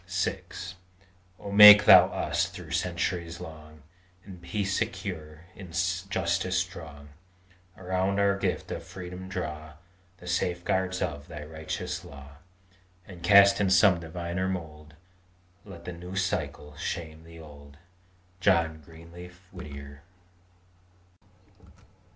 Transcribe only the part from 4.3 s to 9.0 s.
peace secure, in justice strong; Around our gift of